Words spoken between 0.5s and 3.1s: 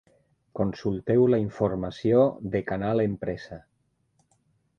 Consulteu la informació de Canal